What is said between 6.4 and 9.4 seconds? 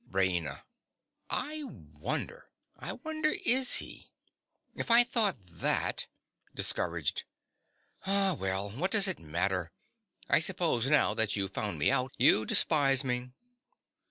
(Discouraged.) Ah, well, what does it